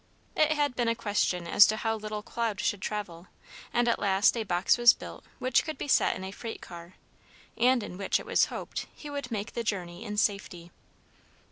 [0.35, 3.27] It had been a question as to how little Cloud should travel;
[3.71, 6.95] and at last a box was built which could be set in a freight car,
[7.55, 10.71] and in which, it was hoped, he would make the journey in safety.